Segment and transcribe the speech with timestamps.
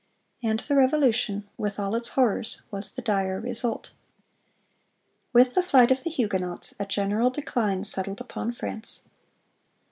[0.41, 3.91] (414) And the Revolution, with all its horrors, was the dire result.
[5.31, 9.09] "With the flight of the Huguenots a general decline settled upon France.